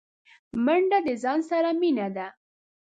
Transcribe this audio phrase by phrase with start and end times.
[0.65, 2.27] منډه د ځان سره مینه ده